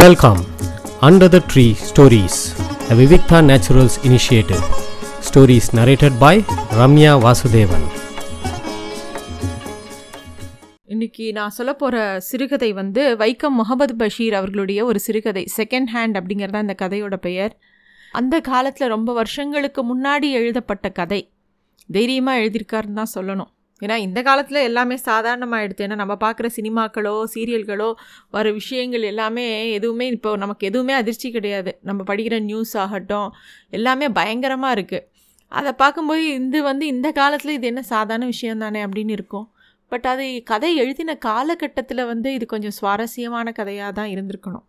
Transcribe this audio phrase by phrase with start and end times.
[0.00, 0.40] Welcome
[1.00, 2.38] under the tree stories
[2.90, 4.62] a Vivikta naturals initiative
[5.20, 7.84] stories narrated by Ramya Vasudevan
[10.86, 16.50] இன்னைக்கு நான் சொல்ல போகிற சிறுகதை வந்து வைக்கம் முகமது பஷீர் அவர்களுடைய ஒரு சிறுகதை செகண்ட் ஹேண்ட் அப்படிங்கிறது
[16.50, 17.54] தான் இந்த கதையோட பெயர்.
[18.12, 21.30] அந்த காலத்தில் ரொம்ப வருஷங்களுக்கு முன்னாடி எழுதப்பட்ட கதை.
[21.86, 23.53] தைரியமாக எழுதியிருக்காருன்னு தான் சொல்லணும்.
[23.82, 27.88] ஏன்னா இந்த காலத்தில் எல்லாமே சாதாரணமாகிடுது ஏன்னா நம்ம பார்க்குற சினிமாக்களோ சீரியல்களோ
[28.30, 29.46] வர விஷயங்கள் எல்லாமே
[29.78, 31.72] எதுவுமே இப்போ நமக்கு எதுவுமே அதிர்ச்சி கிடையாது.
[31.88, 33.28] நம்ம படிக்கிற நியூஸ் ஆகட்டும்
[33.78, 35.06] எல்லாமே பயங்கரமாக இருக்குது
[35.52, 39.46] அதை பார்க்கும்போது இது வந்து இந்த காலத்தில் இது என்ன சாதாரண விஷயம் தானே அப்படின்னு இருக்கும்.
[39.92, 44.64] பட் அது கதை எழுதின காலகட்டத்தில் வந்து இது கொஞ்சம் சுவாரஸ்யமான கதையாக தான் இருந்திருக்கணும்.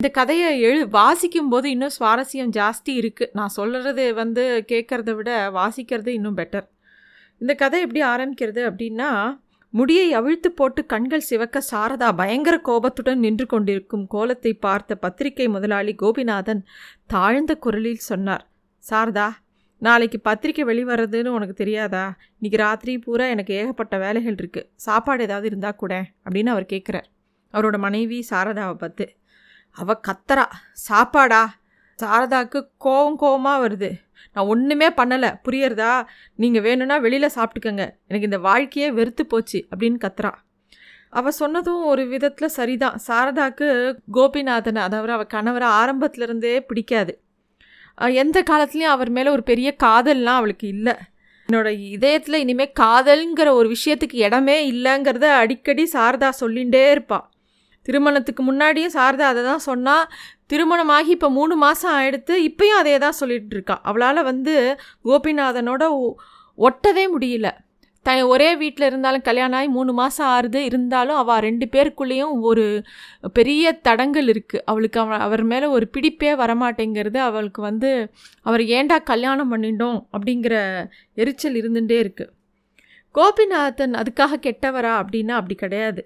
[0.00, 6.10] இந்த கதையை எழு வாசிக்கும் போது இன்னும் சுவாரஸ்யம் ஜாஸ்தி இருக்குது நான் சொல்கிறது வந்து கேட்குறத விட வாசிக்கிறது
[6.18, 6.66] இன்னும் பெட்டர்
[7.40, 9.10] இந்த கதை எப்படி ஆரம்பிக்கிறது அப்படின்னா
[9.70, 16.60] முடியை அவிழ்த்து போட்டு கண்கள் சிவக்க சாரதா பயங்கர கோபத்துடன் நின்று கொண்டிருக்கும் கோலத்தை பார்த்த பத்திரிகை முதலாளி கோபிநாதன்
[17.06, 18.44] தாழ்ந்த குரலில் சொன்னார்
[18.84, 19.26] சாரதா
[19.82, 22.04] நாளைக்கு பத்திரிக்கை வெளிவரதுன்னு உனக்கு தெரியாதா?
[22.38, 27.08] இன்றைக்கி ராத்திரி பூரா எனக்கு ஏகப்பட்ட வேலைகள் இருக்குது சாப்பாடு ஏதாவது இருந்தால் கூட அப்படின்னு அவர் கேட்குறார்
[27.54, 29.06] அவரோட மனைவி சாரதாவை பார்த்து
[29.76, 31.42] அவ கத்தரா சாப்பாடா?
[32.02, 33.90] சாரதாவுக்கு கோவம் கோவமாக வருது.
[34.32, 35.40] நான் ஒன்றுமே பண்ணலை.
[35.48, 36.06] புரியறதா?
[36.34, 37.84] நீங்கள் வேணும்னா வெளியில் சாப்பிட்டுக்கங்க.
[38.06, 40.32] எனக்கு இந்த வாழ்க்கையே வெறுத்து போச்சு அப்படின்னு கத்துறா.
[41.10, 42.98] அவள் சொன்னதும் ஒரு விதத்தில் சரிதான்.
[43.06, 47.22] சாரதாக்கு கோபிநாதன் அதாவது அவள் கணவரை ஆரம்பத்துலேருந்தே பிடிக்காது.
[47.94, 50.92] எந்த காலத்துலேயும் அவர் மேலே ஒரு பெரிய காதல்லாம் அவளுக்கு இல்லை.
[51.48, 57.28] என்னோட இதயத்தில் இனிமேல் காதல்ங்கிற ஒரு விஷயத்துக்கு இடமே இல்லைங்கிறத அடிக்கடி சாரதா சொல்லிகிட்டே இருப்பாள்
[57.86, 60.06] திருமணத்துக்கு முன்னாடியும் சாரதா அதை தான் சொன்னால்
[60.46, 63.80] திருமணமாகி இப்போ மூணு மாதம் ஆகிடுத்து இப்பயும் அதே தான் சொல்லிகிட்டு இருக்கா.
[63.82, 64.54] அவளால் வந்து
[65.04, 66.16] கோபிநாதனோட ஒ-
[66.58, 67.48] ஒட்டவே முடியல.
[68.06, 70.56] த ஒரே வீட்டில் இருந்தாலும் கல்யாணம் ஆகி மூணு மாதம் ஆறுது.
[70.56, 72.64] இருந்தாலும் அவள் ரெண்டு பேருக்குள்ளேயும் ஒரு
[73.32, 77.90] பெரிய தடங்கல் இருக்குது அவளுக்கு அவ அவர் மேலே ஒரு பிடிப்பே வரமாட்டேங்கிறது அவளுக்கு வந்து
[78.46, 80.54] அவர் ஏன்டா கல்யாணம் பண்ணிட்டோம் அப்படிங்கிற
[81.14, 82.32] எரிச்சல் இருந்துகிட்டே இருக்குது
[83.14, 86.02] கோபிநாதன் அதுக்காக கெட்டவரா அப்படின்னா அப்படி கிடையாது.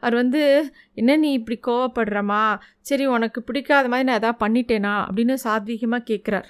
[0.00, 2.42] அவர் வந்து என்ன நீ இப்படி கோவப்படுறமா
[2.80, 4.94] சரி உனக்கு பிடிக்காத மாதிரி நான் எதாவது பண்ணிட்டேனா?
[5.06, 6.48] அப்படின்னு சாத்வீகமாக கேட்குறார்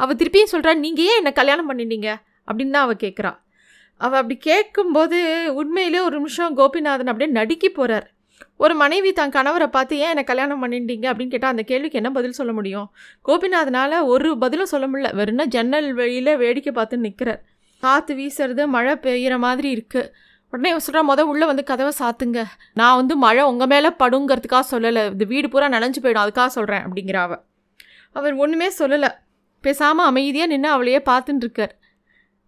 [0.00, 2.08] அவள் திருப்பியும் சொல்கிறா நீங்கள் ஏன் என்னை கல்யாணம் பண்ணிட்டீங்க
[2.48, 3.32] அப்படின்னு தான் அவள் கேட்குறா
[4.00, 5.18] அவள் அப்படி கேட்கும்போது
[5.54, 8.14] உண்மையிலே ஒரு நிமிஷம் கோபிநாதன் அப்படியே நடுக்கி போகிறார்
[8.56, 11.06] ஒரு மனைவி தன் கணவரை பார்த்து ஏன் என்னை கல்யாணம் பண்ணிட்டீங்க?
[11.10, 12.88] அப்படின்னு கேட்டால் அந்த கேள்விக்கு என்ன பதில் சொல்ல முடியும்?
[13.28, 15.10] கோபிநாதனால் ஒரு பதிலும் சொல்ல முடியல.
[15.18, 17.42] வெறும்னா ஜன்னல் வெளியில் வேடிக்கை பார்த்து நிற்கிறார்
[17.82, 20.10] காற்று வீசுறது மழை பெய்கிற மாதிரி இருக்குது
[20.56, 22.40] உடனே இவன் சொல்கிறா முதல் உள்ளே வந்து கதவை சாத்துங்க.
[22.74, 25.02] நான் வந்து மழை உங்கள் மேலே படுங்கிறதுக்காக சொல்லலை.
[25.12, 26.24] இந்த வீடு பூரா நனைஞ்சு போயிடும்.
[26.26, 27.34] அதுக்காக சொல்கிறேன் அப்படிங்கிற அவ.
[28.12, 29.10] அவர் ஒன்றுமே சொல்லலை.
[29.64, 31.74] பேசாமல் அமைதியாக நின்று அவளையே பார்த்துட்டுருக்கார்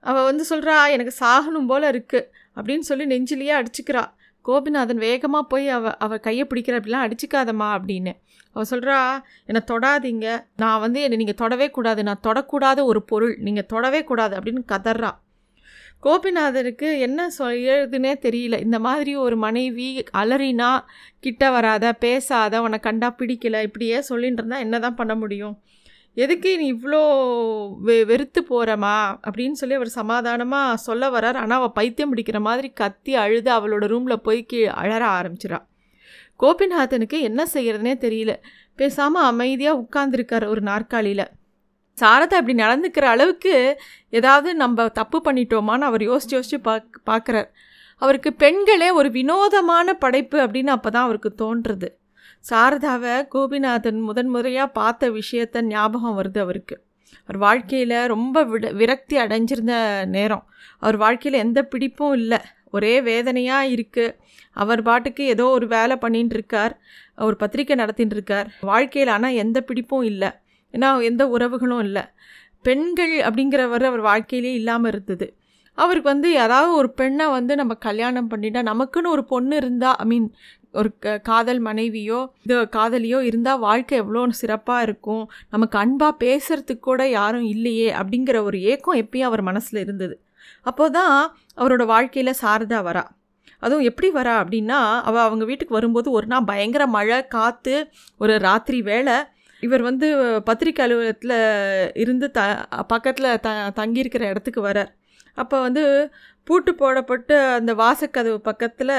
[0.00, 2.26] அவள் வந்து சொல்கிறா எனக்கு சாகணும் போல் இருக்குது
[2.56, 4.02] அப்படின்னு சொல்லி நெஞ்சிலேயே அடிச்சுக்கிறா.
[4.44, 8.12] கோபிநாதன் வேகமாக போய் அவ அவள் கையை பிடிக்கிற அப்படிலாம் அடிச்சுக்காதம்மா அப்படின்னு.
[8.52, 8.98] அவள் சொல்கிறா
[9.44, 10.26] என்னை தொடாதீங்க.
[10.56, 12.02] நான் வந்து என்னை நீங்கள் தொடவே கூடாது.
[12.02, 13.34] நான் தொடக்கூடாத ஒரு பொருள்.
[13.48, 15.10] நீங்கள் தொடவே கூடாது அப்படின்னு கதறா.
[16.02, 18.56] கோபிநாதனுக்கு என்ன சொல்லுதுன்னே தெரியல.
[18.66, 19.88] இந்த மாதிரி ஒரு மனைவி
[20.20, 20.70] அலறினா
[21.24, 25.56] கிட்ட வராத பேசாத உன்னை கண்டா பிடிக்கல இப்படியே சொல்லிட்டு இருந்தால் என்ன தான் பண்ண முடியும்?
[26.16, 27.00] எதுக்கு நீ இவ்வளோ
[27.86, 31.38] வெ வெறுத்து போகிறமா அப்படின்னு சொல்லி அவர் சமாதானமாக சொல்ல வரார்.
[31.42, 35.60] ஆனால் அவள் பைத்தியம் பிடிக்கிற மாதிரி கத்தி அழுது அவளோட ரூமில் போய் கீ அழற ஆரம்பிச்சிடா
[36.40, 38.32] கோபிநாதனுக்கு என்ன செய்கிறதுனே தெரியல.
[38.80, 41.24] பேசாமல் அமைதியாக உட்கார்ந்துருக்கார் ஒரு நாற்காலியில்.
[42.00, 43.54] சாரதா இப்படி நடந்துக்கிற அளவுக்கு
[44.10, 47.48] ஏதாவது நம்ம தப்பு பண்ணிட்டோமான்னு அவர் யோசிச்சு யோசிச்சு பாக் பார்க்குறார்
[48.02, 51.88] அவருக்கு பெண்களே ஒரு வினோதமான படைப்பு அப்படின்னு அப்போ தான் அவருக்கு தோன்றுறது
[52.44, 56.76] சாரதாவை கோபிநாதன் முதன் முறையாக பார்த்த விஷயத்த ஞாபகம் வருது அவருக்கு.
[57.22, 59.74] அவர் வாழ்க்கையில் ரொம்ப விட விரக்தி அடைஞ்சிருந்த
[60.16, 60.44] நேரம்.
[60.82, 62.40] அவர் வாழ்க்கையில் எந்த பிடிப்பும் இல்லை.
[62.76, 64.16] ஒரே வேதனையாக இருக்குது
[64.56, 66.74] அவர் பாட்டுக்கு ஏதோ ஒரு வேலை பண்ணிட்டு இருக்கார்
[67.26, 70.30] ஒரு பத்திரிக்கை நடத்தின்னு இருக்கார் வாழ்க்கையில் ஆனால் எந்த பிடிப்பும் இல்லை.
[70.74, 72.04] ஏன்னா எந்த உறவுகளும் இல்லை.
[72.62, 75.26] பெண்கள் அப்படிங்கிறவர் அவர் வாழ்க்கையிலே இல்லாமல் இருந்தது.
[75.78, 80.28] அவருக்கு வந்து யாராவது ஒரு பெண்ணை வந்து நம்ம கல்யாணம் பண்ணிட்டா நமக்குன்னு ஒரு பொண்ணு இருந்தால் ஐ மீன்
[80.74, 85.22] ஒரு க காதல் மனைவியோ இது காதலியோ இருந்தால் வாழ்க்கை எவ்வளோ சிறப்பாக இருக்கும்.
[85.50, 90.16] நமக்கு அன்பாக பேசுகிறதுக்கு கூட யாரும் இல்லையே அப்படிங்கிற ஒரு ஏக்கம் எப்பயும் அவர் மனசில் இருந்தது.
[90.62, 91.14] அப்போ தான்
[91.56, 93.04] அவரோட வாழ்க்கையில் சாரதா வரா.
[93.58, 97.76] அதுவும் எப்படி வரா அப்படின்னா அவள் அவங்க வீட்டுக்கு வரும்போது ஒரு நாள் பயங்கர மழை காற்று
[98.16, 99.16] ஒரு ராத்திரி வேலை
[99.62, 100.06] இவர் வந்து
[100.48, 101.36] பத்திரிக்கை அலுவலகத்தில்
[102.02, 102.40] இருந்து த
[102.92, 103.48] பக்கத்தில் த
[103.80, 104.90] தங்கியிருக்கிற இடத்துக்கு வரார்.
[105.34, 105.82] அப்போ வந்து
[106.48, 108.94] பூட்டு போடப்பட்டு அந்த வாசக்கதவு பக்கத்தில்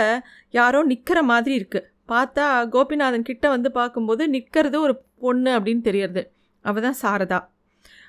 [0.60, 2.46] யாரோ நிற்கிற மாதிரி இருக்குது பார்த்தா
[2.76, 6.22] கோபிநாதன் கிட்ட வந்து பார்க்கும்போது நிற்கிறது ஒரு பொண்ணு அப்படின்னு தெரியறது.
[6.66, 7.40] அவள் தான் சாரதா.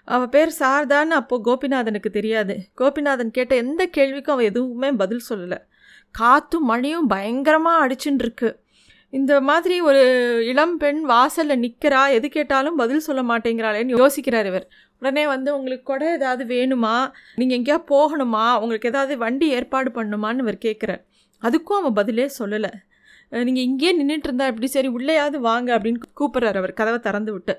[0.09, 2.55] அவள் பேர் சாரதான்னு அப்போது கோபிநாதனுக்கு தெரியாது.
[2.81, 5.59] கோபிநாதன் கேட்ட எந்த கேள்விக்கும் அவள் எதுவுமே பதில் சொல்லலை.
[6.15, 8.49] காற்றும் மழையும் பயங்கரமாக அடிச்சுட்டுருக்கு
[9.19, 10.03] இந்த மாதிரி ஒரு
[10.51, 14.67] இளம் பெண் வாசலில் நிற்கிறா எது கேட்டாலும் பதில் சொல்ல மாட்டேங்கிறாளேன்னு யோசிக்கிறார் இவர்.
[14.99, 16.95] உடனே வந்து உங்களுக்கு கூட ஏதாவது வேணுமா?
[17.41, 18.45] நீங்கள் எங்கேயா போகணுமா?
[18.61, 21.03] உங்களுக்கு ஏதாவது வண்டி ஏற்பாடு பண்ணுமான்னு இவர் கேட்குறார்.
[21.43, 22.71] அதுக்கும் அவன் பதிலே சொல்லலை.
[23.49, 24.67] நீங்கள் இங்கேயே நின்றுட்டு இருந்தா எப்படி?
[24.67, 26.75] சரி உள்ளேயாவது வாங்க அப்படின்னு கூப்பிட்றாரு அவர்.
[26.81, 27.57] கதவை திறந்து விட்டு.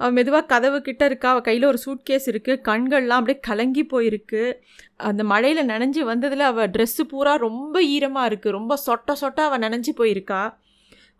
[0.00, 1.28] அவள் மெதுவாக கதவு கிட்ட இருக்கா?
[1.30, 4.42] அவள் கையில் ஒரு சூட்கேஸ் இருக்குது கண்கள்லாம் அப்படியே கலங்கி போயிருக்கு.
[5.10, 9.94] அந்த மழையில் நனைஞ்சு வந்ததில் அவள் ட்ரெஸ்ஸு பூரா ரொம்ப ஈரமாக இருக்குது ரொம்ப சொட்ட சொட்ட அவள் நனைஞ்சு
[10.00, 10.42] போயிருக்கா.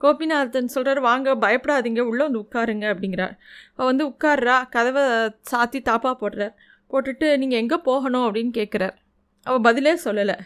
[0.04, 3.34] கோபிநாதன் சொல்கிறார் வாங்க பயப்படாதீங்க உள்ளே வந்து உட்காருங்க அப்படிங்கிறார்.
[3.76, 5.04] அவள் வந்து உட்கார்றா கதவை
[5.50, 6.54] சாத்தி தாப்பா போடுறார்.
[6.92, 8.26] போட்டுட்டு நீங்கள் எங்கே போகணும்?
[8.28, 8.96] அப்படின்னு கேட்குறார்
[9.46, 10.36] அவள் பதிலே சொல்லலை.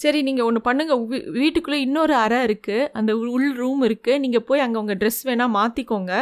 [0.00, 4.64] சரி நீங்கள் ஒன்று பண்ணுங்கள் வீ வீட்டுக்குள்ளே இன்னொரு அறை இருக்குது அந்த உள் ரூம் இருக்குது நீங்கள் போய்
[4.64, 6.14] அங்கே உங்கள் ட்ரெஸ் வேணால் மாற்றிக்கோங்க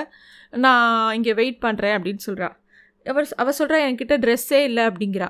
[0.65, 2.49] நான் இங்கே வெயிட் பண்ணுறேன் அப்படின்னு சொல்கிறா
[3.11, 5.29] அவர் அவள் சொல்கிறா என்கிட்ட ட்ரெஸ்ஸே இல்லை அப்படிங்கிறா.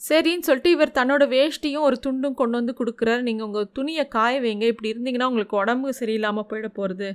[0.00, 3.22] சரின்னு சொல்லிட்டு இவர் தன்னோட வேஷ்டியும் ஒரு துண்டும் கொண்டு வந்து கொடுக்குறாரு.
[3.28, 4.66] நீங்கள் உங்கள் துணியை காய வைங்க.
[4.72, 7.08] இப்படி இருந்தீங்கன்னா உங்களுக்கு உடம்பு சரியில்லாமல் போயிட போகிறது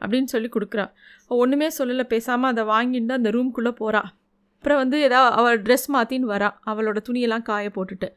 [0.00, 0.86] அப்படின்னு சொல்லி கொடுக்குறா.
[1.26, 2.06] ஒன்றுமே சொல்லலை.
[2.14, 4.02] பேசாமல் அதை வாங்கிட்டு அந்த ரூம்குள்ளே போகிறா
[4.56, 6.48] அப்புறம் வந்து ஏதாவது அவள் ட்ரெஸ் மாற்றின்னு வரா.
[6.70, 8.08] அவளோட துணியெல்லாம் காய போட்டுட்டு.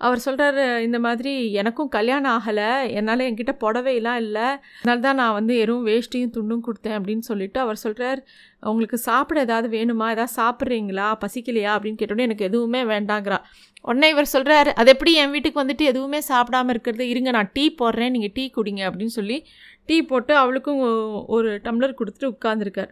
[0.00, 2.68] அவர் சொல்கிறாரு இந்த மாதிரி எனக்கும் கல்யாணம் ஆகலை
[2.98, 4.46] என்னால் என்கிட்ட புடவையெல்லாம் இல்லை
[4.80, 8.20] அதனால தான் நான் வந்து எறும் வேஷ்டியும் துண்டும் கொடுத்தேன் அப்படின்னு சொல்லிட்டு அவர் சொல்கிறார்
[8.62, 10.06] உங்களுக்கு சாப்பிட ஏதாவது வேணுமா?
[10.10, 11.08] ஏதாவது சாப்பிட்றீங்களா?
[11.24, 11.72] பசிக்கலையா?
[11.76, 13.38] அப்படின்னு கேட்டோன்னே எனக்கு எதுவுமே வேண்டாங்கிறா.
[13.82, 17.04] உடனே இவர் சொல்கிறார் அது எப்படி என் வீட்டுக்கு வந்துட்டு எதுவுமே சாப்பிடாம இருக்கிறது?
[17.08, 19.38] இருங்க நான் டீ போடுறேன் நீங்கள் டீ குடிங்க அப்படின்னு சொல்லி
[19.86, 20.80] டீ போட்டு அவளுக்கும்
[21.26, 22.90] ஒரு டம்ளர் கொடுத்துட்டு உட்காந்துருக்கார்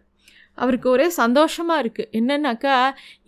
[0.59, 2.77] அவருக்கு ஒரே சந்தோஷமாக இருக்குது என்னன்னாக்கா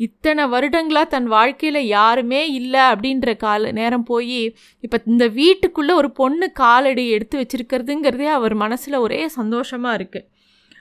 [0.07, 4.41] இத்தனை வருடங்களாக தன் வாழ்க்கையில் யாருமே இல்லை அப்படின்ற கால நேரம் போய்
[4.85, 10.27] இப்போ இந்த வீட்டுக்குள்ளே ஒரு பொண்ணு காலடி எடுத்து வச்சுருக்கிறதுங்கிறதே அவர் மனசில் ஒரே சந்தோஷமாக இருக்குது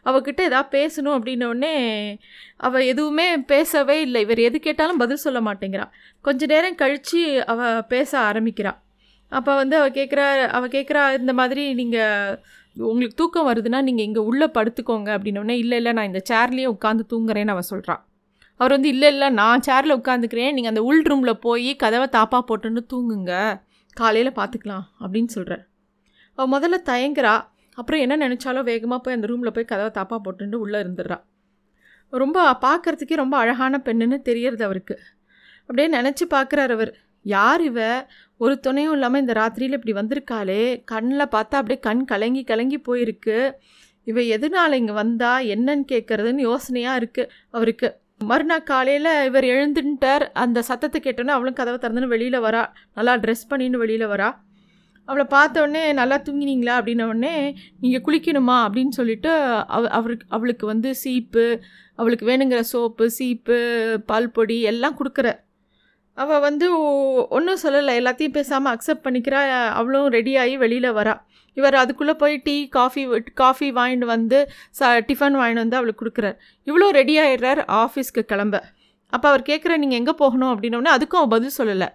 [0.06, 1.74] அவகிட்ட எதாவது பேசணும் அப்படின்னோடனே
[2.57, 4.19] அவள் எதுவுமே பேசவே இல்லை.
[4.22, 5.86] இவர் எது கேட்டாலும் பதில் சொல்ல மாட்டேங்கிறா.
[6.25, 8.80] கொஞ்ச நேரம் கழித்து அவள் பேச ஆரம்பிக்கிறாள்
[9.31, 12.38] அப்போ வந்து அவள் கேட்குறா அவள் கேட்குறா இந்த மாதிரி நீங்கள்
[12.83, 17.47] உங்களுக்கு தூக்கம் வருதுன்னா நீங்கள் இங்கே உள்ளே படுத்துக்கோங்க அப்படின்னோடனே இல்லை இல்லை நான் இந்த சேர்லேயே உட்காந்து தூங்குறேன்னு
[17.47, 18.07] அவள் சொல்கிறான்
[18.57, 22.81] அவர் வந்து இல்லை இல்லை நான் சேரில் உட்காந்துக்கிறேன் நீங்கள் அந்த உள் ரூமில் போய் கதவை தாப்பா போட்டுன்னு
[22.93, 23.61] தூங்குங்க.
[23.93, 25.67] காலையில் பார்த்துக்கலாம் அப்படின்னு சொல்கிறார்
[26.35, 27.45] அவள் முதல்ல தயங்குறா.
[27.73, 31.17] அப்புறம் என்ன நினச்சாலும் வேகமாக போய் அந்த ரூமில் போய் கதவை தாப்பா போட்டுட்டு உள்ளே இருந்துடுறா.
[32.09, 34.99] ரொம்ப பார்க்குறதுக்கே ரொம்ப அழகான பெண்ணுன்னு தெரியறது அவருக்கு.
[35.61, 36.95] அப்படியே நினச்சி பார்க்குறார் அவர்.
[37.25, 38.07] யார் இவ?
[38.38, 40.83] ஒரு துணையும் இல்லாமல் இந்த ராத்திரியில் இப்படி வந்திருக்காளே.
[40.86, 43.51] கண்ணில் பார்த்தா அப்படியே கண் கலங்கி கலங்கி போயிருக்கு.
[44.04, 45.39] இவ எதனால் இங்கே வந்தா?
[45.39, 50.27] என்னன்னு கேட்குறதுன்னு யோசனையாக இருக்குது அவருக்கு மறுநாள் காலையில் இவர் எழுந்துட்டார்.
[50.33, 52.66] அந்த சத்தத்தை கேட்டோன்னே அவளும் கதவை திறந்துன்னு வெளியில் வரா.
[52.94, 54.30] நல்லா ட்ரெஸ் பண்ணின்னு வெளியில் வரா.
[55.06, 56.74] அவளை பார்த்தோடனே நல்லா தூங்கினீங்களா?
[56.80, 58.57] அப்படின்னோடனே நீங்கள் குளிக்கணுமா?
[58.65, 59.31] அப்படின்னு சொல்லிட்டு
[59.68, 61.62] அவ அவருக்கு அவளுக்கு வந்து சீப்பு
[61.95, 63.57] அவளுக்கு வேணுங்கிற சோப்பு சீப்பு
[64.06, 65.48] பால் பொடி எல்லாம் கொடுக்குற
[66.21, 66.68] அவள் வந்து
[67.38, 67.94] ஒன்றும் சொல்லலை.
[68.01, 69.42] எல்லாத்தையும் பேசாமல் அக்செப்ட் பண்ணிக்கிறா.
[69.80, 71.16] அவளும் ரெடியாகி வெளியில் வரா.
[71.57, 73.04] இவர் அதுக்குள்ளே போய் டீ காஃபி
[73.42, 74.39] காஃபி வாங்கிட்டு வந்து
[74.80, 76.38] ச டிஃபன் வாங்கிட்டு வந்து அவளுக்கு கொடுக்குறார்.
[76.68, 78.57] இவ்வளோ ரெடி ஆகிடுறார் ஆஃபீஸ்க்கு கிளம்ப.
[79.16, 80.51] அப்போ அவர் கேட்குற நீங்கள் எங்கே போகணும்?
[80.54, 81.89] அப்படின்னோடனே அதுக்கும் அவள் பதில் சொல்லலை.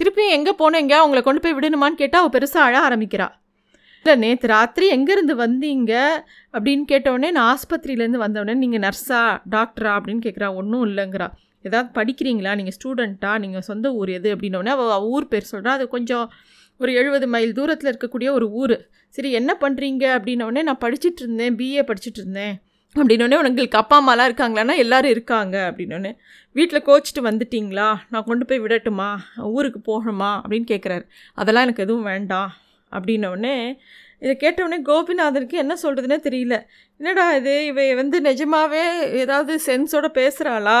[0.00, 3.26] திருப்பியும் எங்கே போனோம் அவங்கள கொண்டு போய் விடணுமான்னு கேட்டால் அவள் பெருசாக அழ ஆரம்பிக்கிறா.
[4.04, 5.92] இல்லை நேற்று ராத்திரி எங்கேருந்து வந்தீங்க?
[6.54, 9.20] அப்படின்னு கேட்டவுடனே நான் ஆஸ்பத்திரியிலேருந்து வந்தவுடனே நீங்கள் நர்ஸா
[9.54, 9.92] டாக்டரா?
[9.98, 11.28] அப்படின்னு கேட்குறா ஒன்றும் இல்லைங்கிறா.
[11.64, 12.52] ஏதாவது படிக்கிறீங்களா?
[12.54, 14.36] நீங்கள் ஸ்டூடெண்ட்டா நீங்கள் சொந்த ஊர் எது?
[14.36, 16.26] அப்படின்னோடனே அவள் ஊர் பேர் சொல்கிறா அது கொஞ்சம்
[16.78, 18.76] ஒரு எழுபது மைல் தூரத்தில் இருக்கக்கூடிய ஒரு ஊர்.
[19.08, 21.56] சரி என்ன பண்ணுறீங்க அப்படின்னோடனே நான் படிச்சுட்டு இருந்தேன்.
[21.56, 22.54] பிஏ படிச்சுட்டு இருந்தேன்.
[22.96, 25.56] அப்படின்னோடனே உங்களுக்கு அப்பா அம்மாலாம் இருக்காங்களான்னா எல்லோரும் இருக்காங்க.
[25.70, 26.12] அப்படின்னோடனே
[26.52, 27.88] வீட்டில் கோச்சிட்டு வந்துட்டிங்களா?
[28.10, 29.16] நான் கொண்டு போய் விடட்டுமா?
[29.42, 30.30] ஊருக்கு போகணுமா?
[30.42, 32.52] அப்படின்னு கேட்குறாரு அதெல்லாம் எனக்கு எதுவும் வேண்டாம்.
[32.92, 33.76] அப்படின்னோடனே
[34.20, 36.56] இதை கேட்டவுடனே கோபிநாதனுக்கு என்ன சொல்கிறதுனே தெரியல.
[36.96, 37.64] என்னடா இது?
[37.64, 40.80] இவ வந்து நிஜமாகவே ஏதாவது சென்ஸோட பேசுகிறாளா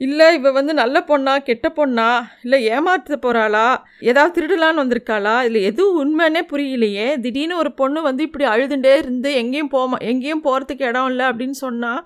[0.00, 2.08] இல்லை இவ வந்து நல்ல பொண்ணா கெட்ட பொண்ணா?
[2.42, 3.66] இல்லை ஏமாற்ற போகிறாளா
[4.00, 5.42] ஏதாவது திருடலான்னு வந்திருக்காளா?
[5.42, 7.06] இல்லை எதுவும் உண்மைன்னே புரியலையே.
[7.20, 12.02] திடீர்னு ஒரு பொண்ணு வந்து இப்படி அழுதுண்டே இருந்து எங்கேயும் போமா எங்கேயும் போகிறதுக்கு இடம் இல்லை அப்படின்னு சொன்னால்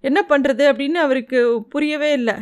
[0.00, 2.36] என்ன பண்ணுறது அப்படின்னு அவருக்கு புரியவே இல்லை.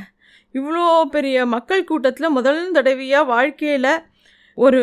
[0.54, 3.92] இவ்வளோ பெரிய மக்கள் கூட்டத்தில் முதல் தடவையாக வாழ்க்கையில்
[4.58, 4.82] ஒரு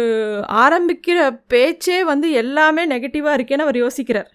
[0.64, 4.30] ஆரம்பிக்கிற பேச்சே வந்து எல்லாமே நெகட்டிவாக இருக்கேன்னு அவர் யோசிக்கிறார்.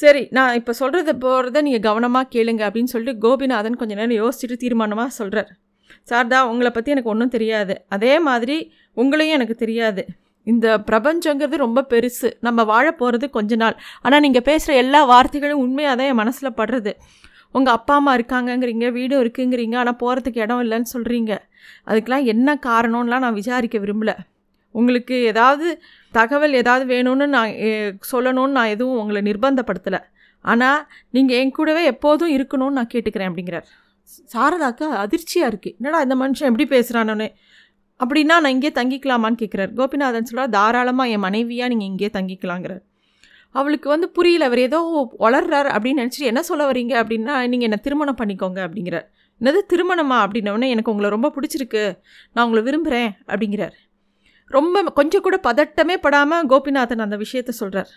[0.00, 5.16] சரி நான் இப்போ சொல்கிறத போகிறத நீங்கள் கவனமாக கேளுங்க அப்படின்னு சொல்லிட்டு கோபிநாதன் கொஞ்ச நேரம் யோசிச்சுட்டு தீர்மானமாக
[5.20, 5.50] சொல்கிறார்
[6.10, 7.74] சார்தா உங்களை பற்றி எனக்கு ஒன்றும் தெரியாது.
[7.94, 8.56] அதே மாதிரி
[8.96, 10.02] உங்களையும் எனக்கு தெரியாது.
[10.46, 12.28] இந்த பிரபஞ்சங்கிறது ரொம்ப பெருசு.
[12.46, 13.76] நம்ம வாழ போகிறது கொஞ்ச நாள்.
[14.04, 16.92] ஆனால் நீங்கள் பேசுகிற எல்லா வார்த்தைகளும் உண்மையாக தான் என் மனசில் படுறது.
[17.54, 21.32] உங்கள் அப்பா அம்மா இருக்காங்கங்கிறீங்க வீடும் இருக்குங்கிறீங்க ஆனால் போகிறதுக்கு இடம் இல்லைன்னு சொல்கிறீங்க
[21.90, 24.14] அதுக்கெலாம் என்ன காரணம்லாம் நான் விசாரிக்க விரும்பலை.
[24.80, 25.66] உங்களுக்கு ஏதாவது
[26.18, 27.52] தகவல் ஏதாவது வேணும்னு நான்
[28.12, 30.00] சொல்லணும்னு நான் எதுவும் உங்களை நிர்பந்தப்படுத்தலை.
[30.44, 30.80] ஆனால்
[31.16, 33.68] நீங்கள் என் கூடவே எப்போதும் இருக்கணும்னு நான் கேட்டுக்கிறேன் அப்படிங்கிறார்.
[34.32, 37.28] சாரதாக்கா அதிர்ச்சியாக இருக்குது என்னடா இந்த மனுஷன் எப்படி பேசுகிறானோன்னு
[38.00, 42.82] அப்படின்னா நான் இங்கே தங்கிக்கலாமான்னு கேட்குறாரு கோபிநாதன் சொல்கிறார் தாராளமாக என் மனைவியாக நீங்கள் இங்கே தங்கிக்கலாங்கிறார்.
[43.58, 44.78] அவளுக்கு வந்து புரியல அவர் ஏதோ
[45.24, 49.06] வளர்றார் அப்படின்னு நினச்சிட்டு என்ன சொல்ல வரீங்க அப்படின்னா நீங்கள் என்னை திருமணம் பண்ணிக்கோங்க அப்படிங்கிறார்.
[49.40, 51.84] என்னது திருமணமா அப்படின்னோடனே எனக்கு உங்களை ரொம்ப பிடிச்சிருக்கு.
[52.34, 53.74] நான் உங்களை விரும்புகிறேன் அப்படிங்கிறார்.
[54.50, 57.92] ரொம்ப கொஞ்சம் கூட பதட்டமே படாமல் கோபிநாதன் அந்த விஷயத்த சொல்கிறார்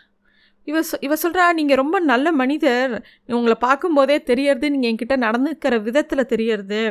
[0.68, 2.94] இவ இவ சொல்கிறா நீங்கள் ரொம்ப நல்ல மனிதர்.
[3.38, 6.82] உங்களை பார்க்கும்போதே தெரியறது நீங்கள் என்கிட்ட நடந்துக்கிற விதத்தில் தெரியறது.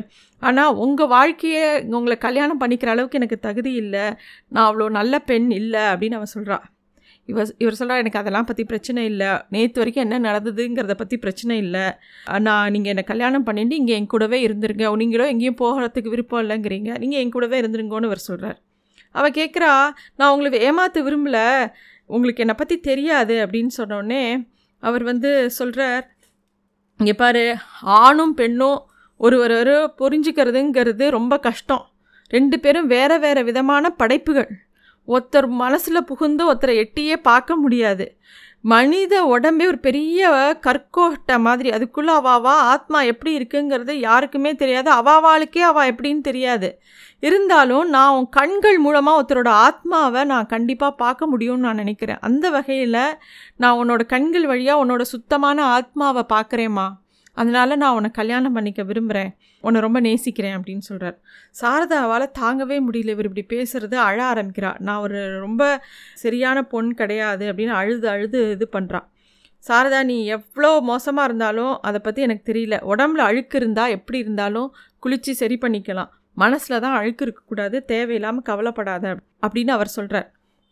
[0.42, 1.66] ஆனால் உங்கள் வாழ்க்கையை
[1.98, 4.06] உங்களை கல்யாணம் பண்ணிக்கிற அளவுக்கு எனக்கு தகுதி இல்லை.
[4.54, 5.84] நான் அவ்வளோ நல்ல பெண் இல்லை.
[5.92, 6.58] அப்படின்னு அவன் சொல்கிறா
[7.28, 9.30] இவ இவர் சொல்கிறா எனக்கு அதெல்லாம் பற்றி பிரச்சனை இல்லை.
[9.54, 11.84] நேற்று வரைக்கும் என்ன நடந்ததுங்கிறத பற்றி பிரச்சனை இல்லை.
[12.46, 14.86] நான் நீங்கள் என்னை கல்யாணம் பண்ணிட்டு இங்கே என் கூடவே இருந்துருங்க.
[15.02, 16.92] நீங்களும் எங்கேயும் போகிறதுக்கு விருப்பம் இல்லைங்கிறீங்க.
[17.04, 18.58] நீங்கள் என் கூடவே இருந்துருங்கன்னு இவர் சொல்கிறார்
[19.10, 21.72] அவள் கேட்குறா நான் உங்களை ஏமாற்ற விரும்பலை.
[22.06, 23.46] உங்களுக்கு என்னை பற்றி தெரியாது.
[23.46, 24.48] அப்படின்னு சொன்னோடனே
[24.80, 26.16] அவர் வந்து சொல்கிறார்
[26.98, 31.90] இங்கே பாரு ஆணும் பெண்ணும் ஒருவர் ஒரு புரிஞ்சுக்கிறதுங்கிறது ரொம்ப கஷ்டம்.
[32.28, 34.48] ரெண்டு பேரும் வேறு வேறு விதமான படைப்புகள்.
[35.08, 38.06] ஒருத்தர் மனசில் புகுந்து ஒருத்தரை எட்டியே பார்க்க முடியாது.
[38.60, 41.70] மனித உடம்பே ஒரு பெரிய கற்கோட்டை மாதிரி.
[41.70, 44.90] அதுக்குள்ளே அவாவா ஆத்மா எப்படி இருக்குங்கிறது யாருக்குமே தெரியாது.
[44.90, 46.80] அவாவாளுக்கே அவா எப்படின்னு தெரியாது.
[47.20, 52.18] இருந்தாலும் நான் உன் கண்கள் மூலமாக ஒருத்தரோட ஆத்மாவை நான் கண்டிப்பாக பார்க்க முடியும்னு நான் நினைக்கிறேன்.
[52.20, 53.02] அந்த வகையில்
[53.56, 56.88] நான் உன்னோட கண்கள் வழியாக உன்னோட சுத்தமான ஆத்மாவை பார்க்குறேம்மா.
[57.34, 59.32] அதனால் நான் உன்னை கல்யாணம் பண்ணிக்க விரும்புகிறேன்
[59.64, 61.16] உன்னை ரொம்ப நேசிக்கிறேன் அப்படின்னு சொல்கிறார்
[61.60, 63.14] சாரதாவால் தாங்கவே முடியல.
[63.16, 64.70] இவர் இப்படி பேசுகிறது அழ ஆரம்பிக்கிறா.
[64.78, 65.62] நான் ஒரு ரொம்ப
[66.14, 69.06] சரியான பொண் கிடையாது அப்படின்னு அழுது அழுது இது பண்ணுறான்
[69.64, 72.76] சாரதா நீ எவ்வளோ மோசமாக இருந்தாலும் அதை பற்றி எனக்கு தெரியல.
[72.92, 74.68] உடம்புல அழுக்கு இருந்தால் எப்படி இருந்தாலும்
[75.02, 76.10] குளித்து சரி பண்ணிக்கலாம்.
[76.36, 79.04] மனசில் தான் அழுக்கு இருக்கக்கூடாது தேவையில்லாமல் கவலைப்படாத
[79.46, 80.28] அப்படின்னு அவர் சொல்கிறார்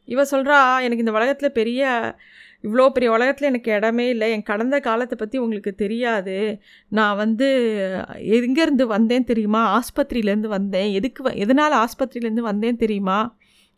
[0.09, 1.89] இவ சொல்கிறா எனக்கு இந்த உலகத்தில் பெரிய
[2.67, 4.29] இவ்வளோ பெரிய உலகத்தில் எனக்கு இடமே இல்லை.
[4.31, 6.37] என் கடந்த காலத்தை பற்றி உங்களுக்கு தெரியாது.
[6.99, 7.49] நான் வந்து
[8.39, 9.63] எங்கேருந்து வந்தேன் தெரியுமா?
[9.79, 10.91] ஆஸ்பத்திரியிலேருந்து வந்தேன்.
[10.93, 13.19] எதுக்கு எதனால் ஆஸ்பத்திரியிலேருந்து வந்தேன் தெரியுமா?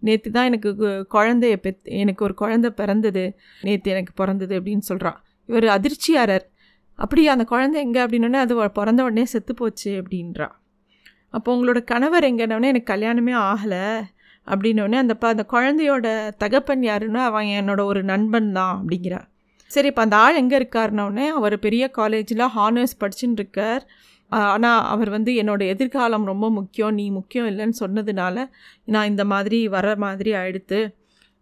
[0.02, 0.70] நேற்று தான் எனக்கு
[1.14, 3.24] குழந்தைய பெத் எனக்கு ஒரு குழந்தை பிறந்தது.
[3.62, 5.18] நேற்று எனக்கு பிறந்தது அப்படின்னு சொல்கிறான்
[5.48, 6.46] இவர் அதிர்ச்சியாரர்.
[6.98, 8.00] அப்படியே அந்த குழந்தை எங்கே?
[8.04, 10.48] அப்படின்னோடனே அது பிறந்த உடனே செத்து போச்சு அப்படின்றா.
[11.36, 13.84] அப்போ உங்களோட கணவர் எங்கன்னொடனே எனக்கு கல்யாணமே ஆகலை.
[14.50, 19.20] அப்படின்னோடனே அந்த அந்த குழந்தையோட தகப்பன் யாருன்னா அவன் என்னோட ஒரு நண்பன் தான் அப்படிங்கிறா
[19.66, 23.82] சரி இப்போ அந்த ஆள் எங்கே இருக்காருனோடனே அவர் பெரிய காலேஜில் ஹானர்ஸ் படிச்சுன்னு இருக்கார்.
[24.30, 28.46] ஆனால் அவர் வந்து என்னோடய எதிர்காலம் ரொம்ப முக்கியம் நீ முக்கியம் இல்லைன்னு சொன்னதுனால
[28.84, 30.80] நான் இந்த மாதிரி வர மாதிரி ஆயிடுத்து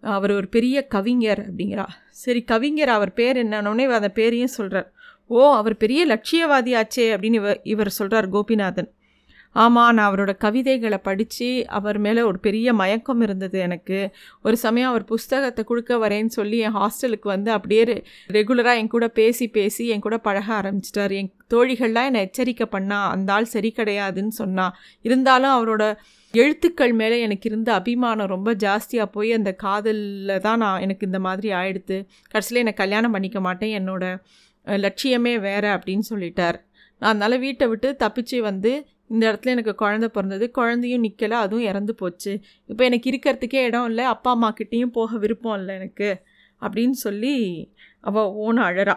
[0.03, 4.93] அவர் ஒரு பெரிய கவிஞர் அப்படிங்கிறா சரி கவிஞர் அவர் பேர் என்னன்னொடனே அந்த பேரையும் சொல்கிறார்
[5.27, 8.91] ஓ அவர் பெரிய லட்சியவாதியாச்சே அப்படின்னு இவர் இவர் சொல்கிறார் கோபிநாதன்.
[9.63, 11.49] ஆமாம் நான் அவரோட கவிதைகளை படித்து
[11.79, 13.99] அவர் மேலே ஒரு பெரிய மயக்கம் இருந்தது எனக்கு.
[14.47, 17.85] ஒரு சமயம் அவர் புஸ்தகத்தை கொடுக்க வரேன்னு சொல்லி என் ஹாஸ்டலுக்கு வந்து அப்படியே
[18.37, 21.15] ரெகுலராக என் கூட பேசி பேசி என் கூட பழக ஆரம்பிச்சிட்டார்.
[21.21, 24.67] என் தோழிகள்லாம் என்னை எச்சரிக்கை பண்ணா அந்த ஆள் சரி கிடையாதுன்னு சொன்னா.
[25.09, 25.85] இருந்தாலும் அவரோட
[26.35, 31.51] எழுத்துக்கள் மேலே எனக்கு இருந்த அபிமானம் ரொம்ப ஜாஸ்தியாக போய் அந்த காதலில் தான் நான் எனக்கு இந்த மாதிரி
[31.61, 31.99] ஆயிடுத்து.
[32.33, 33.75] கடைசியில் என்னை கல்யாணம் பண்ணிக்க மாட்டேன்.
[33.81, 34.05] என்னோட
[34.67, 36.59] லட்சியமே வேறு அப்படின்னு சொல்லிட்டார்.
[37.03, 38.71] நான் அதனால் வீட்டை விட்டு தப்பிச்சு வந்து
[39.11, 42.33] இந்த இடத்துல எனக்கு குழந்த பிறந்தது குழந்தையும் நிற்கலை அதுவும் இறந்து போச்சு.
[42.67, 46.09] இப்போ எனக்கு இருக்கிறதுக்கே இடம் இல்லை அப்பா அம்மாக்கிட்டேயும் போக விருப்பம் இல்லை எனக்கு
[46.63, 47.35] அப்படின்னு சொல்லி
[48.01, 48.97] அவள் ஓன அழறா.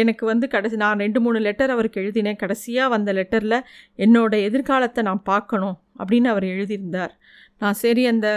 [0.00, 2.40] எனக்கு வந்து கடைசி நான் ரெண்டு மூணு லெட்டர் அவருக்கு எழுதினேன்.
[2.42, 3.58] கடைசியாக வந்த லெட்டரில்
[3.98, 7.12] என்னோடய எதிர்காலத்தை நான் பார்க்கணும் அப்படின்னு அவர் எழுதியிருந்தார்.
[7.58, 8.28] நான் சரி அந்த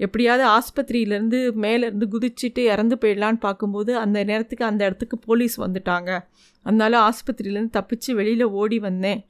[0.00, 6.10] எப்படியாவது ஆஸ்பத்திரியிலேருந்து மேலேருந்து குதிச்சுட்டு இறந்து போயிடலான்னு பார்க்கும்போது அந்த நேரத்துக்கு அந்த இடத்துக்கு போலீஸ் வந்துட்டாங்க.
[6.66, 9.20] அதனால ஆஸ்பத்திரியிலேருந்து தப்பிச்சு வெளியில் ஓடி வந்தேன்.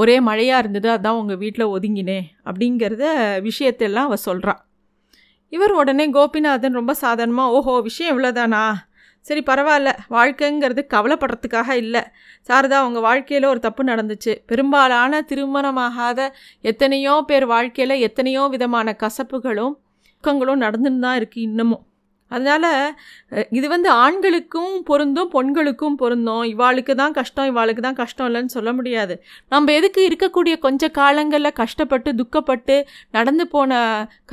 [0.00, 3.04] ஒரே மழையாக இருந்தது அதான் உங்கள் வீட்டில் ஒதுங்கினேன் அப்படிங்கிறத
[3.48, 4.60] விஷயத்தெல்லாம் அவள் சொல்கிறான்
[5.52, 8.62] இவர் உடனே கோபிநாதன் ரொம்ப சாதாரணமாக ஓஹோ விஷயம் இவ்வளோதானா
[9.26, 12.02] சரி பரவாயில்ல வாழ்க்கைங்கிறது கவலைப்படுறதுக்காக இல்லை.
[12.48, 14.32] சாரதா உங்கள் வாழ்க்கையில் ஒரு தப்பு நடந்துச்சு.
[14.50, 16.20] பெரும்பாலான திருமணமாகாத
[16.70, 19.74] எத்தனையோ பேர் வாழ்க்கையில் எத்தனையோ விதமான கசப்புகளும்
[20.24, 21.82] துக்கங்களும் நடந்துன்னு தான் இருக்குது இன்னமும்.
[22.30, 22.70] அதனால்
[23.58, 26.42] இது வந்து ஆண்களுக்கும் பொருந்தும் பொண்களுக்கும் பொருந்தும்.
[26.54, 29.14] இவாளுக்கு தான் கஷ்டம் இவாளுக்கு தான் கஷ்டம் இல்லைன்னு சொல்ல முடியாது.
[29.54, 32.76] நம்ம எதுக்கு இருக்கக்கூடிய கொஞ்ச காலங்களில் கஷ்டப்பட்டு துக்கப்பட்டு
[33.18, 33.80] நடந்து போன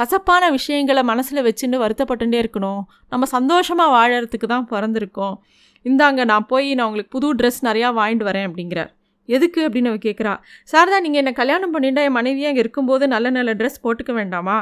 [0.01, 2.83] கசப்பான விஷயங்களை மனசில் வச்சுன்னு வருத்தப்பட்டுட்டே இருக்கணும்.
[3.13, 5.37] நம்ம சந்தோஷமாக வாழறதுக்கு தான் பிறந்திருக்கோம்.
[5.85, 8.91] இந்தாங்க நான் போய் நான் உங்களுக்கு புது ட்ரெஸ் நிறையா வாங்கிட்டு வரேன் அப்படிங்கிறார்.
[9.29, 10.31] எதுக்கு அப்படின்னு அவ கேட்குறா
[10.71, 14.57] சாரதா நீங்கள் என்னை கல்யாணம் பண்ணிட்டு என் மனைவியாக அங்கே இருக்கும்போது நல்ல நல்ல ட்ரெஸ் போட்டுக்க வேண்டாமா?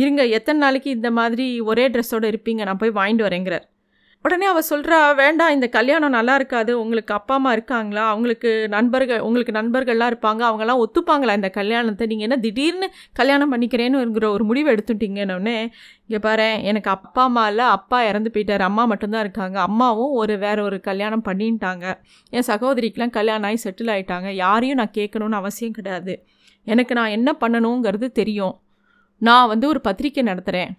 [0.00, 3.66] இருங்க எத்தனை நாளைக்கு இந்த மாதிரி ஒரே ட்ரெஸ்ஸோடு இருப்பீங்க நான் போய் வாங்கிட்டு வரேங்கிறார்.
[4.24, 6.72] உடனே அவள் சொல்கிறா வேண்டாம் இந்த கல்யாணம் நல்லா இருக்காது.
[6.82, 8.04] உங்களுக்கு அப்பா அம்மா இருக்காங்களா?
[8.12, 10.42] அவங்களுக்கு நண்பர்கள் உங்களுக்கு நண்பர்கள்லாம் இருப்பாங்க.
[10.48, 12.06] அவங்கெல்லாம் ஒத்துப்பாங்களா இந்த கல்யாணத்தை?
[12.06, 15.56] நீங்கள் என்ன திடீர்னு கல்யாணம் பண்ணிக்கிறேன்னுங்கிற ஒரு முடிவு எடுத்துட்டீங்கன்னொடனே
[16.06, 18.66] இங்கே பாரு எனக்கு அப்பா அம்மா இல்லை அப்பா இறந்து போயிட்டார்.
[18.70, 19.58] அம்மா மட்டும்தான் இருக்காங்க.
[19.68, 21.86] அம்மாவும் ஒரு வேற ஒரு கல்யாணம் பண்ணிட்டாங்க.
[22.32, 26.14] என் சகோதரிக்கெலாம் கல்யாணம் ஆகி செட்டில் ஆகிட்டாங்க யாரையும் நான் கேட்கணுன்னு அவசியம் கிடையாது.
[26.66, 28.54] எனக்கு நான் என்ன பண்ணணுங்கிறது தெரியும்.
[29.22, 30.72] நான் வந்து ஒரு பத்திரிக்கை நடத்துகிறேன்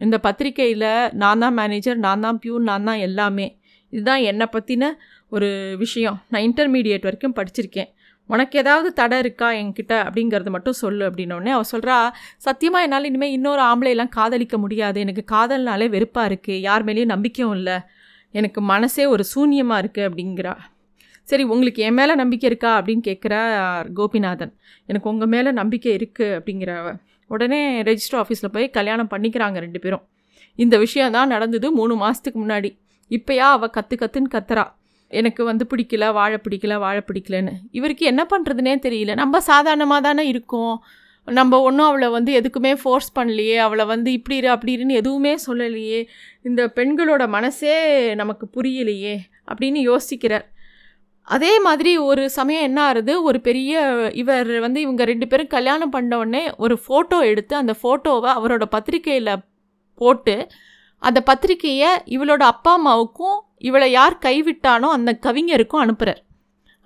[0.00, 0.88] இந்த பத்திரிக்கையில்
[1.22, 3.46] நான் தான் மேனேஜர் நான் தான் பியூன் நான் தான் எல்லாமே.
[3.92, 4.84] இதுதான் என்னை பற்றின
[5.28, 5.48] ஒரு
[5.82, 6.16] விஷயம்.
[6.30, 7.90] நான் இன்டர்மீடியேட் வரைக்கும் படிச்சிருக்கேன்.
[8.30, 11.96] உனக்கு ஏதாவது தடை இருக்கா என்கிட்ட அப்படிங்கிறது மட்டும் சொல்லு அப்படின்னோடனே அவள் சொல்கிறா
[12.38, 14.98] சத்தியமாக என்னால் இனிமேல் இன்னொரு ஆம்பளையெல்லாம் காதலிக்க முடியாது.
[15.00, 17.76] எனக்கு காதல்னாலே வெறுப்பாக இருக்குது யார் மேலேயும் நம்பிக்கையும் இல்லை.
[18.30, 20.54] எனக்கு மனசே ஒரு சூன்யமாக இருக்குது அப்படிங்கிறா.
[21.28, 22.70] சரி உங்களுக்கு என் மேலே நம்பிக்கை இருக்கா?
[22.78, 23.40] அப்படின்னு கேட்குறா
[23.98, 24.52] கோபிநாதன்.
[24.86, 26.72] எனக்கு உங்கள் மேலே நம்பிக்கை இருக்குது அப்படிங்கிற
[27.32, 30.04] உடனே ரெஜிஸ்டர் ஆஃபீஸில் போய் கல்யாணம் பண்ணிக்கிறாங்க ரெண்டு பேரும்.
[30.54, 32.70] இந்த விஷயம் தான் நடந்தது மூணு மாதத்துக்கு முன்னாடி.
[33.10, 34.64] இப்போயா அவள் கற்று கற்றுன்னு கத்துறா.
[35.08, 37.52] எனக்கு வந்து பிடிக்கல வாழை பிடிக்கல வாழை பிடிக்கலன்னு.
[37.70, 39.14] இவருக்கு என்ன பண்ணுறதுனே தெரியல.
[39.14, 40.82] நம்ம சாதாரணமாக தானே இருக்கோம்.
[41.24, 43.56] நம்ம ஒன்றும் அவளை வந்து எதுக்குமே ஃபோர்ஸ் பண்ணலையே.
[43.56, 46.06] அவளை வந்து இப்படி இரு அப்படி இருன்னு எதுவுமே சொல்லலையே.
[46.42, 47.74] இந்த பெண்களோட மனசே
[48.14, 49.16] நமக்கு புரியலையே
[49.52, 50.46] அப்படின்னு யோசிக்கிறார்.
[51.22, 53.72] அதே மாதிரி ஒரு சமயம் என்ன ஆகுது ஒரு பெரிய
[54.12, 59.36] இவர் வந்து இவங்க ரெண்டு பேரும் கல்யாணம் பண்ண உடனே ஒரு ஃபோட்டோ எடுத்து அந்த ஃபோட்டோவை அவரோட பத்திரிக்கையில்
[59.94, 60.46] போட்டு
[60.98, 66.22] அந்த பத்திரிக்கையை இவளோட அப்பா அம்மாவுக்கும் இவளை யார் கைவிட்டானோ அந்த கவிஞருக்கும் அனுப்புகிறார்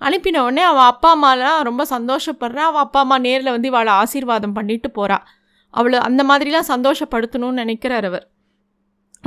[0.01, 2.63] அனுப்பின உடனே அவள் அப்பா அம்மாலாம் ரொம்ப சந்தோஷப்படுறா.
[2.69, 5.25] அவள் அப்பா அம்மா நேரில் வந்து இவளை ஆசீர்வாதம் பண்ணிட்டு போகிறாள்
[5.69, 8.27] அவளை அந்த மாதிரிலாம் சந்தோஷப்படுத்தணும்னு நினைக்கிறார் அவர்.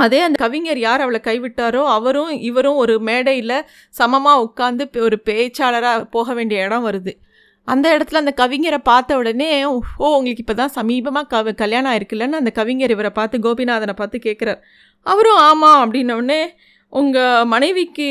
[0.04, 3.56] அதே அந்த கவிஞர் யார் அவளை கைவிட்டாரோ அவரும் இவரும் ஒரு மேடையில்
[4.00, 7.12] சமமாக உட்காந்து ஒரு பேச்சாளராக போக வேண்டிய இடம் வருது.
[7.68, 9.50] அந்த இடத்துல அந்த கவிஞரை பார்த்த உடனே
[10.02, 14.60] ஓ உங்களுக்கு இப்போ தான் சமீபமாக கவ கல்யாணம் ஆயிருக்குல்லன்னு அந்த கவிஞர் இவரை பார்த்து கோபிநாதனை பார்த்து கேட்குறார்
[15.06, 16.40] அவரும் ஆமாம் அப்படின்னோடனே
[16.92, 18.06] உங்கள் மனைவிக்கு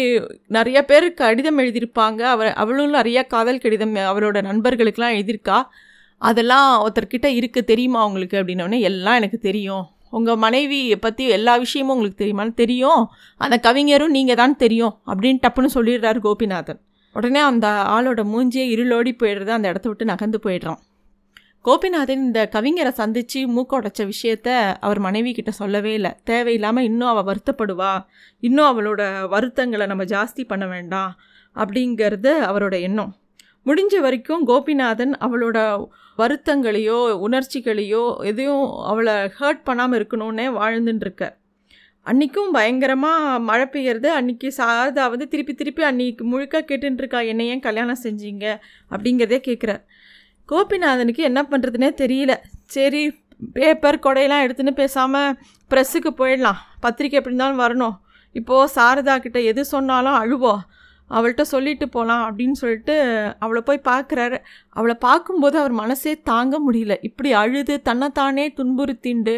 [0.57, 2.21] நிறைய பேர் கடிதம் எழுதியிருப்பாங்க.
[2.33, 5.57] அவர் அவளும் நிறைய காதல் கடிதம் அவரோட நண்பர்களுக்கெலாம் எழுதியிருக்கா.
[6.21, 8.37] அதெல்லாம் ஒருத்தர்கிட்ட இருக்குது தெரியுமா உங்களுக்கு?
[8.41, 9.85] அப்படின்னோடனே எல்லாம் எனக்கு தெரியும்.
[10.09, 13.01] உங்கள் மனைவியை பற்றி எல்லா விஷயமும் உங்களுக்கு தெரியுமான்னு தெரியும்.
[13.37, 16.79] அந்த கவிஞரும் நீங்கள் தான் தெரியும் அப்படின்னு டப்புன்னு சொல்லிடுறாரு கோபிநாதன்.
[17.13, 20.79] உடனே அந்த ஆளோட மூஞ்சியே இருளோடி போயிடுறது அந்த இடத்த விட்டு நகர்ந்து போயிடுறான்.
[21.65, 24.49] கோபிநாதன் இந்த கவிஞரை சந்தித்து மூக்கொடைச்ச விஷயத்த
[24.79, 26.11] அவர் மனைவி கிட்ட சொல்லவே இல்லை.
[26.23, 27.93] தேவையில்லாமல் இன்னும் அவள் வருத்தப்படுவா.
[28.39, 31.15] இன்னும் அவளோட வருத்தங்களை நம்ம ஜாஸ்தி பண்ண வேண்டாம்
[31.55, 33.15] அப்படிங்கிறது அவரோட எண்ணம்.
[33.65, 41.37] முடிஞ்ச வரைக்கும் கோபிநாதன் அவளோட வருத்தங்களையோ உணர்ச்சிகளையோ எதையும் அவளை ஹர்ட் பண்ணாமல் இருக்கணும்னே வாழ்ந்துட்டுருக்க.
[42.03, 44.09] அன்றைக்கும் பயங்கரமாக மழை பெய்யறது.
[44.19, 48.45] அன்றைக்கி சாரதா வந்து திருப்பி திருப்பி அன்றைக்கி முழுக்க கேட்டுருக்கா என்னை ஏன் கல்யாணம் செஞ்சீங்க?
[48.91, 49.81] அப்படிங்கிறதே கேட்குறார்
[50.49, 52.35] கோபிநாதனுக்கு என்ன பண்ணுறதுனே தெரியல.
[52.65, 53.19] சரி
[53.53, 55.37] பேப்பர் கொடையெல்லாம் எடுத்துன்னு பேசாமல்
[55.69, 56.59] ப்ரெஸ்ஸுக்கு போயிடலாம்.
[56.79, 57.95] பத்திரிக்கை எப்படி இருந்தாலும் வரணும்.
[58.31, 60.59] இப்போது சாரதா கிட்ட எது சொன்னாலும் அழுவோம்
[61.09, 62.95] அவள்கிட்ட சொல்லிட்டு போகலாம் அப்படின்னு சொல்லிட்டு
[63.39, 64.37] அவளை போய் பார்க்குறாரு.
[64.69, 66.95] அவளை பார்க்கும்போது அவர் மனசே தாங்க முடியல.
[67.01, 69.35] இப்படி அழுது தன்னைத்தானே துன்புறுத்திண்டு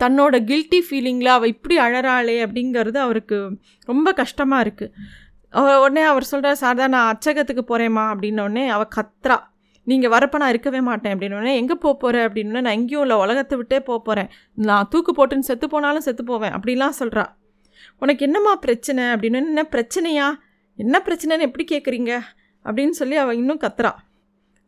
[0.00, 3.38] தன்னோட கில்ட்டி ஃபீலிங்கில் அவள் இப்படி அழறாளே அப்படிங்கிறது அவருக்கு
[3.86, 4.92] ரொம்ப கஷ்டமாக இருக்குது
[5.54, 9.36] அவர் உடனே அவர் சொல்கிறார் சார் தான் நான் அச்சகத்துக்கு போகிறேம்மா அப்படின்னோடனே அவள் கத்ரா
[9.86, 13.80] நீங்கள் வரப்போ நான் இருக்கவே மாட்டேன் அப்படின்னோடனே எங்கே போக போகிறேன் அப்படின்னு நான் எங்கேயும் இல்லை உலகத்தை விட்டே
[13.80, 17.24] போக போகிறேன் நான் தூக்கு போட்டுன்னு செத்து போனாலும் செத்து போவேன் அப்படிலாம் சொல்கிறா
[18.02, 19.04] உனக்கு என்னம்மா பிரச்சனை?
[19.04, 20.26] அப்படின்னு என்ன பிரச்சனையா?
[20.76, 22.20] என்ன பிரச்சனைன்னு எப்படி கேட்குறீங்க
[22.64, 23.90] அப்படின்னு சொல்லி அவள் இன்னும் கத்துறா.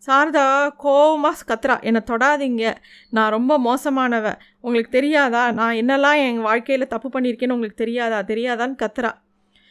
[0.06, 1.82] சாரதா கோவமாக கத்துறா.
[1.82, 2.74] என்னை தொடாதீங்க.
[3.10, 4.34] நான் ரொம்ப மோசமானவ.
[4.60, 5.52] உங்களுக்கு தெரியாதா?
[5.52, 8.18] நான் என்னெல்லாம் என் வாழ்க்கையில் தப்பு பண்ணியிருக்கேன்னு உங்களுக்கு தெரியாதா?
[8.18, 9.12] தெரியாதான்னு கத்துறா.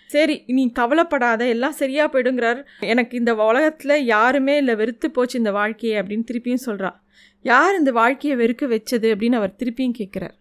[0.08, 1.48] சரி நீ கவலைப்படாத.
[1.48, 2.66] எல்லாம் சரியாக போயிடுங்கிறார்.
[2.80, 4.76] எனக்கு இந்த உலகத்தில் யாருமே இல்லை.
[4.76, 6.94] வெறுத்து போச்சு இந்த வாழ்க்கையை அப்படின்னு திருப்பியும் சொல்கிறா
[7.42, 9.16] யார் இந்த வாழ்க்கையை வெறுக்க வச்சது?
[9.16, 10.34] அப்படின்னு அவர் திருப்பியும் கேட்குறார்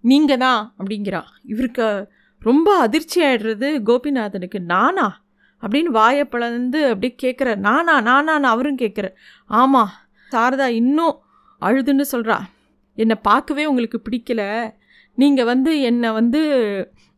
[0.00, 1.22] நீங்கள் தான் அப்படிங்கிறா.
[1.44, 4.58] இவருக்கு ரொம்ப அதிர்ச்சி ஆயிடுறது கோபிநாதனுக்கு.
[4.58, 5.23] நானா?
[5.64, 9.08] அப்படின்னு வாயை பிளந்து அப்படியே கேட்குற நானா நானா நான் அவரும் கேட்குற
[9.50, 9.92] ஆமாம்
[10.32, 11.16] சாரதா இன்னும்
[11.62, 12.38] அழுதுன்னு சொல்கிறா
[12.98, 14.42] என்னை பார்க்கவே உங்களுக்கு பிடிக்கல.
[15.18, 16.40] நீங்கள் வந்து என்னை வந்து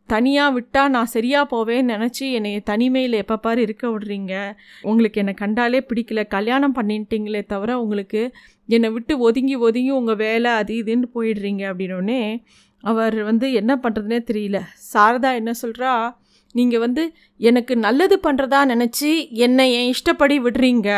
[0.09, 4.33] தனியாக விட்டால் நான் சரியாக போவேன்னு நினச்சி என்னை தனிமையில் எப்போ பாரு இருக்க விடுறீங்க.
[4.81, 6.21] உங்களுக்கு என்னை கண்டாலே பிடிக்கல.
[6.27, 8.21] கல்யாணம் பண்ணிட்டீங்களே தவிர உங்களுக்கு
[8.69, 12.21] என்னை விட்டு ஒதுங்கி ஒதுங்கி உங்கள் வேலை அது இதுன்னு போயிடுறீங்க அப்படின்னோடனே
[12.83, 14.57] அவர் வந்து என்ன பண்ணுறதுனே தெரியல.
[14.93, 15.91] சாரதா என்ன சொல்கிறா
[16.51, 17.03] நீங்கள் வந்து
[17.39, 19.09] எனக்கு நல்லது பண்ணுறதா நினச்சி
[19.45, 20.89] என்னை என் இஷ்டப்படி விடுறீங்க?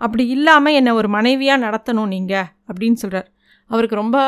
[0.00, 3.28] அப்படி இல்லாமல் என்னை ஒரு மனைவியாக நடத்தணும் நீங்கள் அப்படின்னு சொல்கிறார்
[3.70, 4.18] அவருக்கு ரொம்ப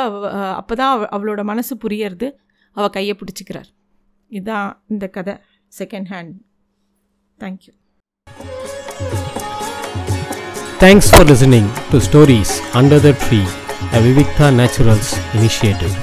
[0.60, 2.28] அப்போ தான் அவளோட மனசு புரியறது.
[2.76, 3.68] அவள் கையை பிடிச்சிக்கிறார்.
[4.30, 5.34] இதுதான் இந்த கதை
[5.78, 6.34] second hand
[7.38, 7.72] thank you
[10.80, 13.40] thanks for listening to stories under the tree
[13.96, 15.94] a Vivikta Naturals initiative